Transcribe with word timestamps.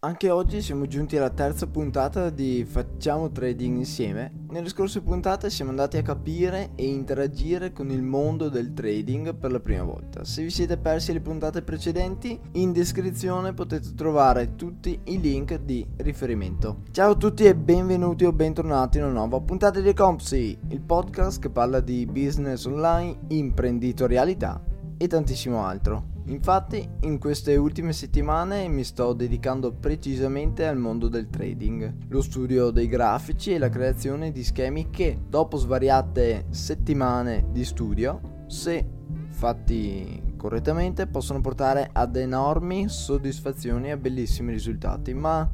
Anche 0.00 0.30
oggi 0.30 0.62
siamo 0.62 0.86
giunti 0.86 1.16
alla 1.16 1.28
terza 1.28 1.66
puntata 1.66 2.30
di 2.30 2.64
Facciamo 2.64 3.32
Trading 3.32 3.78
insieme. 3.78 4.44
Nelle 4.50 4.68
scorse 4.68 5.00
puntate 5.00 5.50
siamo 5.50 5.70
andati 5.70 5.96
a 5.96 6.02
capire 6.02 6.70
e 6.76 6.86
interagire 6.86 7.72
con 7.72 7.90
il 7.90 8.04
mondo 8.04 8.48
del 8.48 8.72
trading 8.74 9.34
per 9.34 9.50
la 9.50 9.58
prima 9.58 9.82
volta. 9.82 10.22
Se 10.24 10.44
vi 10.44 10.50
siete 10.50 10.76
persi 10.76 11.12
le 11.12 11.20
puntate 11.20 11.62
precedenti, 11.62 12.38
in 12.52 12.70
descrizione 12.70 13.54
potete 13.54 13.92
trovare 13.96 14.54
tutti 14.54 15.00
i 15.02 15.20
link 15.20 15.58
di 15.62 15.84
riferimento. 15.96 16.82
Ciao 16.92 17.10
a 17.10 17.16
tutti 17.16 17.42
e 17.46 17.56
benvenuti 17.56 18.24
o 18.24 18.32
bentornati 18.32 18.98
in 18.98 19.02
una 19.02 19.14
nuova 19.14 19.40
puntata 19.40 19.80
di 19.80 19.92
Compsy, 19.92 20.56
il 20.68 20.80
podcast 20.80 21.40
che 21.40 21.50
parla 21.50 21.80
di 21.80 22.06
business 22.06 22.66
online, 22.66 23.18
imprenditorialità 23.30 24.62
e 24.96 25.08
tantissimo 25.08 25.64
altro. 25.64 26.17
Infatti, 26.28 26.86
in 27.00 27.18
queste 27.18 27.56
ultime 27.56 27.94
settimane 27.94 28.68
mi 28.68 28.84
sto 28.84 29.14
dedicando 29.14 29.72
precisamente 29.72 30.66
al 30.66 30.76
mondo 30.76 31.08
del 31.08 31.30
trading, 31.30 32.08
lo 32.08 32.20
studio 32.20 32.70
dei 32.70 32.86
grafici 32.86 33.52
e 33.52 33.58
la 33.58 33.70
creazione 33.70 34.30
di 34.30 34.44
schemi 34.44 34.90
che, 34.90 35.18
dopo 35.26 35.56
svariate 35.56 36.44
settimane 36.50 37.46
di 37.50 37.64
studio, 37.64 38.44
se 38.46 38.86
fatti 39.30 40.34
correttamente, 40.36 41.06
possono 41.06 41.40
portare 41.40 41.88
ad 41.90 42.14
enormi 42.14 42.90
soddisfazioni 42.90 43.90
e 43.90 43.96
bellissimi 43.96 44.52
risultati. 44.52 45.14
Ma 45.14 45.50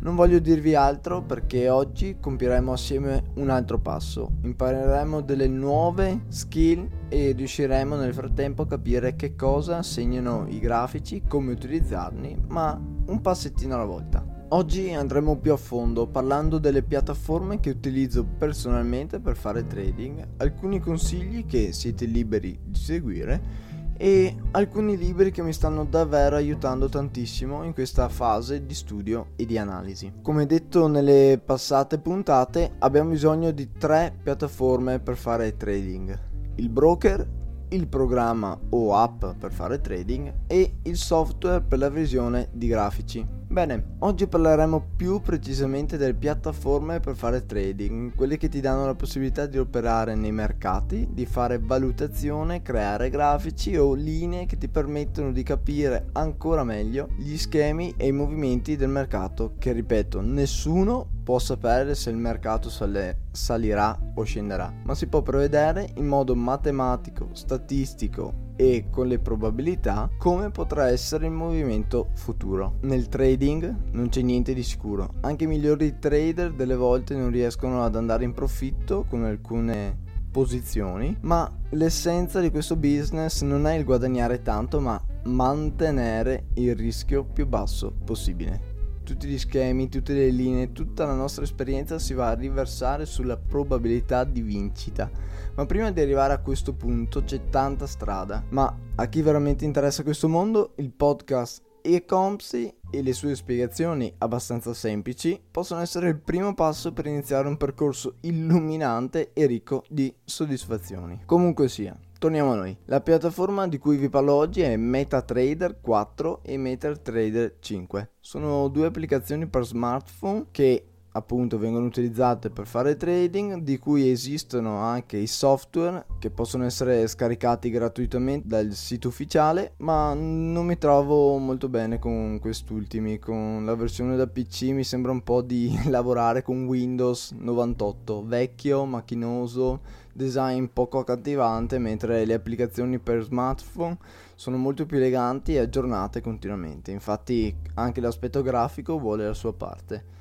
non 0.00 0.16
voglio 0.16 0.40
dirvi 0.40 0.74
altro 0.74 1.22
perché 1.22 1.68
oggi 1.68 2.16
compieremo 2.18 2.72
assieme 2.72 3.23
un 3.34 3.50
altro 3.50 3.78
passo. 3.78 4.32
Impareremo 4.42 5.20
delle 5.20 5.48
nuove 5.48 6.24
skill 6.28 6.88
e 7.08 7.32
riusciremo 7.32 7.96
nel 7.96 8.14
frattempo 8.14 8.62
a 8.62 8.66
capire 8.66 9.16
che 9.16 9.34
cosa 9.34 9.82
segnano 9.82 10.46
i 10.48 10.58
grafici, 10.58 11.22
come 11.26 11.52
utilizzarli, 11.52 12.36
ma 12.48 12.78
un 13.06 13.20
passettino 13.20 13.74
alla 13.74 13.84
volta. 13.84 14.34
Oggi 14.48 14.92
andremo 14.92 15.36
più 15.38 15.52
a 15.52 15.56
fondo 15.56 16.06
parlando 16.06 16.58
delle 16.58 16.82
piattaforme 16.82 17.58
che 17.58 17.70
utilizzo 17.70 18.24
personalmente 18.24 19.18
per 19.18 19.36
fare 19.36 19.66
trading, 19.66 20.24
alcuni 20.36 20.78
consigli 20.78 21.44
che 21.44 21.72
siete 21.72 22.04
liberi 22.04 22.56
di 22.62 22.78
seguire 22.78 23.72
e 23.96 24.36
alcuni 24.52 24.96
libri 24.96 25.30
che 25.30 25.42
mi 25.42 25.52
stanno 25.52 25.84
davvero 25.84 26.36
aiutando 26.36 26.88
tantissimo 26.88 27.62
in 27.62 27.72
questa 27.72 28.08
fase 28.08 28.66
di 28.66 28.74
studio 28.74 29.28
e 29.36 29.46
di 29.46 29.56
analisi. 29.58 30.12
Come 30.22 30.46
detto 30.46 30.86
nelle 30.86 31.40
passate 31.44 31.98
puntate, 31.98 32.72
abbiamo 32.78 33.10
bisogno 33.10 33.50
di 33.50 33.72
tre 33.72 34.16
piattaforme 34.22 34.98
per 34.98 35.16
fare 35.16 35.56
trading. 35.56 36.18
Il 36.56 36.68
broker, 36.68 37.26
il 37.68 37.88
programma 37.88 38.58
o 38.70 38.94
app 38.94 39.24
per 39.38 39.52
fare 39.52 39.80
trading 39.80 40.32
e 40.46 40.76
il 40.82 40.96
software 40.96 41.62
per 41.62 41.78
la 41.78 41.88
visione 41.88 42.48
di 42.52 42.66
grafici. 42.68 43.26
Bene, 43.54 43.98
oggi 44.00 44.26
parleremo 44.26 44.84
più 44.96 45.20
precisamente 45.20 45.96
delle 45.96 46.14
piattaforme 46.14 46.98
per 46.98 47.14
fare 47.14 47.46
trading, 47.46 48.12
quelle 48.16 48.36
che 48.36 48.48
ti 48.48 48.58
danno 48.58 48.84
la 48.84 48.96
possibilità 48.96 49.46
di 49.46 49.58
operare 49.58 50.16
nei 50.16 50.32
mercati, 50.32 51.06
di 51.12 51.24
fare 51.24 51.60
valutazione, 51.60 52.62
creare 52.62 53.10
grafici 53.10 53.76
o 53.76 53.94
linee 53.94 54.46
che 54.46 54.58
ti 54.58 54.66
permettono 54.66 55.30
di 55.30 55.44
capire 55.44 56.08
ancora 56.14 56.64
meglio 56.64 57.10
gli 57.16 57.36
schemi 57.36 57.94
e 57.96 58.08
i 58.08 58.12
movimenti 58.12 58.74
del 58.74 58.88
mercato, 58.88 59.54
che 59.56 59.70
ripeto, 59.70 60.20
nessuno 60.20 61.06
può 61.22 61.38
sapere 61.38 61.94
se 61.94 62.10
il 62.10 62.16
mercato 62.16 62.68
sale, 62.68 63.26
salirà 63.30 63.96
o 64.16 64.24
scenderà, 64.24 64.74
ma 64.82 64.96
si 64.96 65.06
può 65.06 65.22
prevedere 65.22 65.90
in 65.94 66.08
modo 66.08 66.34
matematico, 66.34 67.28
statistico 67.34 68.43
e 68.56 68.86
con 68.90 69.06
le 69.06 69.18
probabilità 69.18 70.10
come 70.16 70.50
potrà 70.50 70.88
essere 70.88 71.26
il 71.26 71.32
movimento 71.32 72.10
futuro. 72.14 72.76
Nel 72.82 73.08
trading 73.08 73.92
non 73.92 74.08
c'è 74.08 74.22
niente 74.22 74.54
di 74.54 74.62
sicuro, 74.62 75.14
anche 75.20 75.44
i 75.44 75.48
migliori 75.48 75.98
trader 75.98 76.52
delle 76.52 76.76
volte 76.76 77.14
non 77.14 77.30
riescono 77.30 77.82
ad 77.82 77.96
andare 77.96 78.24
in 78.24 78.32
profitto 78.32 79.04
con 79.08 79.24
alcune 79.24 80.02
posizioni, 80.30 81.16
ma 81.20 81.50
l'essenza 81.70 82.40
di 82.40 82.50
questo 82.50 82.76
business 82.76 83.42
non 83.42 83.66
è 83.66 83.74
il 83.74 83.84
guadagnare 83.84 84.42
tanto, 84.42 84.80
ma 84.80 85.00
mantenere 85.24 86.46
il 86.54 86.74
rischio 86.74 87.24
più 87.24 87.46
basso 87.46 87.94
possibile 88.04 88.73
tutti 89.04 89.28
gli 89.28 89.38
schemi, 89.38 89.88
tutte 89.88 90.12
le 90.14 90.30
linee, 90.30 90.72
tutta 90.72 91.06
la 91.06 91.14
nostra 91.14 91.44
esperienza 91.44 92.00
si 92.00 92.14
va 92.14 92.30
a 92.30 92.34
riversare 92.34 93.06
sulla 93.06 93.36
probabilità 93.36 94.24
di 94.24 94.40
vincita. 94.40 95.08
Ma 95.54 95.66
prima 95.66 95.92
di 95.92 96.00
arrivare 96.00 96.32
a 96.32 96.40
questo 96.40 96.72
punto 96.72 97.22
c'è 97.22 97.48
tanta 97.48 97.86
strada. 97.86 98.42
Ma 98.48 98.76
a 98.96 99.06
chi 99.06 99.22
veramente 99.22 99.64
interessa 99.64 100.02
questo 100.02 100.28
mondo, 100.28 100.72
il 100.76 100.90
podcast 100.90 101.62
e-Compsy 101.80 102.74
e 102.90 103.02
le 103.02 103.12
sue 103.12 103.36
spiegazioni 103.36 104.12
abbastanza 104.18 104.72
semplici 104.72 105.38
possono 105.50 105.82
essere 105.82 106.08
il 106.08 106.18
primo 106.18 106.54
passo 106.54 106.92
per 106.92 107.06
iniziare 107.06 107.46
un 107.46 107.58
percorso 107.58 108.14
illuminante 108.20 109.32
e 109.34 109.46
ricco 109.46 109.84
di 109.88 110.12
soddisfazioni. 110.24 111.20
Comunque 111.26 111.68
sia, 111.68 111.94
torniamo 112.18 112.52
a 112.52 112.56
noi. 112.56 112.76
La 112.86 113.00
piattaforma 113.00 113.68
di 113.68 113.78
cui 113.78 113.96
vi 113.96 114.08
parlo 114.08 114.34
oggi 114.34 114.62
è 114.62 114.76
MetaTrader 114.76 115.80
4 115.80 116.40
e 116.42 116.56
MetaTrader 116.56 117.56
5. 117.60 118.10
Sono 118.20 118.68
due 118.68 118.86
applicazioni 118.86 119.46
per 119.46 119.64
smartphone 119.64 120.46
che 120.50 120.93
appunto 121.16 121.58
vengono 121.58 121.86
utilizzate 121.86 122.50
per 122.50 122.66
fare 122.66 122.96
trading, 122.96 123.58
di 123.58 123.78
cui 123.78 124.10
esistono 124.10 124.78
anche 124.78 125.16
i 125.16 125.26
software 125.26 126.06
che 126.18 126.30
possono 126.30 126.64
essere 126.64 127.06
scaricati 127.06 127.70
gratuitamente 127.70 128.48
dal 128.48 128.72
sito 128.72 129.08
ufficiale, 129.08 129.74
ma 129.78 130.12
non 130.14 130.66
mi 130.66 130.76
trovo 130.76 131.38
molto 131.38 131.68
bene 131.68 131.98
con 131.98 132.38
quest'ultimi, 132.40 133.18
con 133.18 133.64
la 133.64 133.76
versione 133.76 134.16
da 134.16 134.26
PC 134.26 134.70
mi 134.72 134.84
sembra 134.84 135.12
un 135.12 135.22
po' 135.22 135.40
di 135.40 135.78
lavorare 135.86 136.42
con 136.42 136.66
Windows 136.66 137.30
98, 137.30 138.24
vecchio, 138.26 138.84
macchinoso, 138.84 139.80
design 140.12 140.64
poco 140.72 140.98
accattivante, 140.98 141.78
mentre 141.78 142.24
le 142.24 142.34
applicazioni 142.34 142.98
per 142.98 143.22
smartphone 143.22 143.98
sono 144.34 144.56
molto 144.56 144.84
più 144.84 144.96
eleganti 144.96 145.54
e 145.54 145.60
aggiornate 145.60 146.20
continuamente. 146.20 146.90
Infatti 146.90 147.54
anche 147.74 148.00
l'aspetto 148.00 148.42
grafico 148.42 148.98
vuole 148.98 149.26
la 149.26 149.34
sua 149.34 149.52
parte. 149.52 150.14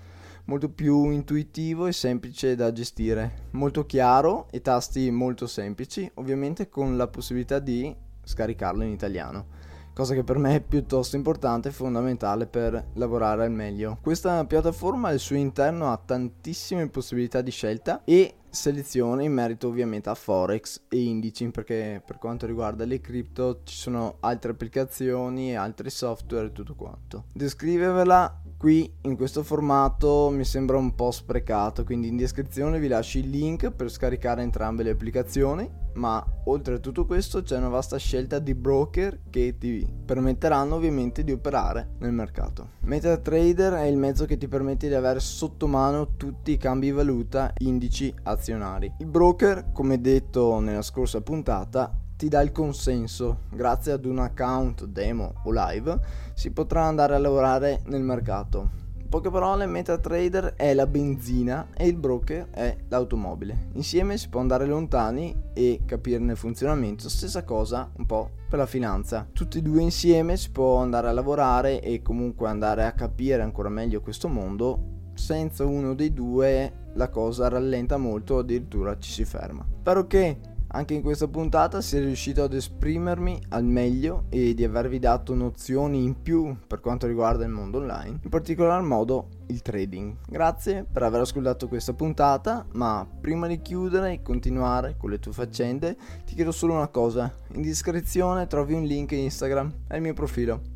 Molto 0.45 0.69
più 0.69 1.09
intuitivo 1.09 1.87
e 1.87 1.93
semplice 1.93 2.55
da 2.55 2.71
gestire, 2.71 3.47
molto 3.51 3.85
chiaro 3.85 4.47
e 4.51 4.61
tasti 4.61 5.09
molto 5.11 5.47
semplici, 5.47 6.09
ovviamente 6.15 6.69
con 6.69 6.97
la 6.97 7.07
possibilità 7.07 7.59
di 7.59 7.95
scaricarlo 8.23 8.83
in 8.83 8.91
italiano 8.91 9.63
cosa 9.93 10.15
che 10.15 10.23
per 10.23 10.39
me 10.39 10.55
è 10.55 10.61
piuttosto 10.61 11.15
importante 11.15 11.69
e 11.69 11.71
fondamentale 11.71 12.47
per 12.47 12.83
lavorare 12.93 13.45
al 13.45 13.51
meglio. 13.51 13.99
Questa 14.01 14.43
piattaforma 14.45 15.09
al 15.09 15.19
suo 15.19 15.35
interno 15.35 15.91
ha 15.91 16.01
tantissime 16.03 16.89
possibilità 16.89 17.41
di 17.41 17.51
scelta 17.51 18.01
e 18.03 18.35
selezione 18.53 19.23
in 19.23 19.33
merito 19.33 19.67
ovviamente 19.67 20.09
a 20.09 20.15
forex 20.15 20.83
e 20.87 21.01
indici 21.01 21.49
perché 21.49 22.01
per 22.05 22.19
quanto 22.19 22.45
riguarda 22.45 22.85
le 22.85 23.01
cripto 23.01 23.61
ci 23.63 23.75
sono 23.75 24.17
altre 24.19 24.51
applicazioni 24.51 25.55
altri 25.55 25.89
software 25.89 26.47
e 26.47 26.51
tutto 26.51 26.75
quanto. 26.75 27.25
Descrivervela 27.33 28.41
qui 28.55 28.93
in 29.01 29.17
questo 29.17 29.41
formato 29.41 30.29
mi 30.29 30.45
sembra 30.45 30.77
un 30.77 30.93
po' 30.93 31.09
sprecato 31.09 31.83
quindi 31.83 32.09
in 32.09 32.15
descrizione 32.15 32.79
vi 32.79 32.87
lascio 32.87 33.17
il 33.17 33.29
link 33.29 33.71
per 33.71 33.89
scaricare 33.89 34.43
entrambe 34.43 34.83
le 34.83 34.91
applicazioni 34.91 35.82
ma 35.95 36.25
oltre 36.45 36.75
a 36.75 36.79
tutto 36.79 37.05
questo 37.05 37.41
c'è 37.41 37.57
una 37.57 37.69
vasta 37.69 37.97
scelta 37.97 38.39
di 38.39 38.53
broker 38.53 39.19
che 39.29 39.57
ti 39.57 39.85
permetteranno 40.05 40.75
ovviamente 40.75 41.23
di 41.23 41.31
operare 41.31 41.95
nel 41.99 42.11
mercato. 42.11 42.69
MetaTrader 42.81 43.73
è 43.73 43.85
il 43.85 43.97
mezzo 43.97 44.25
che 44.25 44.37
ti 44.37 44.47
permette 44.47 44.87
di 44.87 44.93
avere 44.93 45.19
sotto 45.19 45.67
mano 45.67 46.15
tutti 46.17 46.51
i 46.51 46.57
cambi 46.57 46.91
valuta, 46.91 47.53
indici, 47.59 48.13
azionari. 48.23 48.91
Il 48.99 49.07
broker, 49.07 49.71
come 49.71 50.01
detto 50.01 50.59
nella 50.59 50.81
scorsa 50.81 51.21
puntata, 51.21 51.91
ti 52.15 52.27
dà 52.27 52.41
il 52.41 52.51
consenso. 52.51 53.39
Grazie 53.51 53.93
ad 53.93 54.05
un 54.05 54.19
account 54.19 54.85
demo 54.85 55.33
o 55.43 55.51
live 55.51 55.99
si 56.33 56.51
potrà 56.51 56.83
andare 56.83 57.15
a 57.15 57.19
lavorare 57.19 57.81
nel 57.85 58.01
mercato 58.01 58.81
poche 59.13 59.29
parole, 59.29 59.67
MetaTrader 59.67 60.55
è 60.55 60.73
la 60.73 60.87
benzina 60.87 61.67
e 61.77 61.85
il 61.85 61.97
broker 61.97 62.49
è 62.49 62.75
l'automobile. 62.87 63.67
Insieme 63.73 64.17
si 64.17 64.27
può 64.27 64.39
andare 64.39 64.65
lontani 64.65 65.35
e 65.53 65.81
capirne 65.85 66.31
il 66.31 66.37
funzionamento. 66.39 67.07
Stessa 67.09 67.43
cosa 67.43 67.91
un 67.97 68.07
po' 68.07 68.31
per 68.49 68.57
la 68.57 68.65
finanza. 68.65 69.27
Tutti 69.31 69.59
e 69.59 69.61
due 69.61 69.83
insieme 69.83 70.35
si 70.35 70.49
può 70.49 70.77
andare 70.77 71.09
a 71.09 71.11
lavorare 71.11 71.79
e 71.79 72.01
comunque 72.01 72.47
andare 72.47 72.85
a 72.85 72.93
capire 72.93 73.43
ancora 73.43 73.69
meglio 73.69 74.01
questo 74.01 74.27
mondo. 74.27 75.11
Senza 75.13 75.63
uno 75.63 75.93
dei 75.93 76.11
due 76.11 76.89
la 76.95 77.09
cosa 77.09 77.49
rallenta 77.49 77.97
molto 77.97 78.39
addirittura 78.39 78.97
ci 78.97 79.11
si 79.11 79.25
ferma. 79.25 79.63
Spero 79.79 80.07
che 80.07 80.39
anche 80.75 80.93
in 80.93 81.01
questa 81.01 81.27
puntata 81.27 81.81
sia 81.81 81.99
riuscito 81.99 82.43
ad 82.43 82.53
esprimermi 82.53 83.39
al 83.49 83.63
meglio 83.63 84.25
e 84.29 84.53
di 84.53 84.63
avervi 84.63 84.97
dato 84.97 85.35
nozioni 85.35 86.03
in 86.03 86.21
più 86.21 86.55
per 86.65 86.79
quanto 86.79 87.05
riguarda 87.05 87.43
il 87.43 87.51
mondo 87.51 87.77
online, 87.77 88.19
in 88.23 88.29
particolar 88.29 88.81
modo 88.81 89.27
il 89.47 89.61
trading. 89.61 90.15
Grazie 90.27 90.83
per 90.91 91.03
aver 91.03 91.21
ascoltato 91.21 91.67
questa 91.67 91.93
puntata, 91.93 92.65
ma 92.73 93.07
prima 93.21 93.45
di 93.47 93.61
chiudere 93.61 94.13
e 94.13 94.21
continuare 94.23 94.95
con 94.97 95.11
le 95.11 95.19
tue 95.19 95.31
faccende, 95.31 95.95
ti 96.25 96.33
chiedo 96.33 96.51
solo 96.51 96.73
una 96.73 96.87
cosa. 96.87 97.31
In 97.53 97.61
descrizione 97.61 98.47
trovi 98.47 98.73
un 98.73 98.83
link 98.83 99.11
Instagram 99.11 99.71
al 99.89 100.01
mio 100.01 100.13
profilo. 100.13 100.71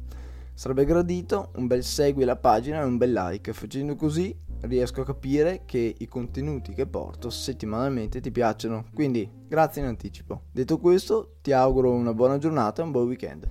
Sarebbe 0.54 0.86
gradito 0.86 1.52
un 1.56 1.68
bel 1.68 1.84
segui 1.84 2.24
la 2.24 2.36
pagina 2.36 2.82
e 2.82 2.84
un 2.84 2.98
bel 2.98 3.12
like, 3.12 3.54
facendo 3.54 3.96
così 3.96 4.36
riesco 4.62 5.02
a 5.02 5.06
capire 5.06 5.64
che 5.66 5.96
i 5.98 6.08
contenuti 6.08 6.74
che 6.74 6.88
porto 6.88 7.30
settimanalmente 7.30 8.20
ti 8.22 8.32
piacciono. 8.32 8.86
Quindi 8.94 9.30
grazie 9.48 9.82
in 9.82 9.88
anticipo. 9.88 10.44
Detto 10.52 10.78
questo, 10.78 11.38
ti 11.42 11.52
auguro 11.52 11.92
una 11.92 12.14
buona 12.14 12.38
giornata 12.38 12.82
e 12.82 12.86
un 12.86 12.92
buon 12.92 13.08
weekend. 13.08 13.50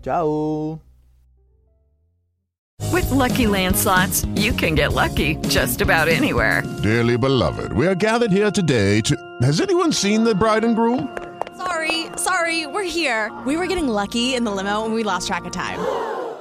Ciao! 0.00 0.80
With 2.92 3.10
lucky 3.10 3.46
landslots, 3.46 4.26
you 4.34 4.52
can 4.52 4.74
get 4.74 4.92
lucky 4.92 5.36
just 5.48 5.80
about 5.80 6.08
anywhere. 6.08 6.62
Dearly 6.82 7.16
beloved, 7.18 7.72
we 7.72 7.86
are 7.86 7.94
gathered 7.94 8.32
here 8.32 8.50
today 8.50 9.00
to. 9.02 9.14
Has 9.42 9.60
anyone 9.60 9.92
seen 9.92 10.24
the 10.24 10.34
bride 10.34 10.64
and 10.64 10.74
groom? 10.74 11.08
Sorry, 11.56 12.06
sorry, 12.16 12.66
we're 12.66 12.88
here. 12.88 13.30
We 13.44 13.56
were 13.56 13.66
getting 13.66 13.88
lucky 13.88 14.34
in 14.34 14.44
the 14.44 14.50
limo 14.50 14.84
and 14.84 14.94
we 14.94 15.02
lost 15.02 15.26
track 15.26 15.44
of 15.44 15.52
time. 15.52 15.78